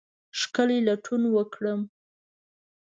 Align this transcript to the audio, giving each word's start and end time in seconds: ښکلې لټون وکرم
ښکلې 0.39 0.77
لټون 0.87 1.21
وکرم 1.35 1.79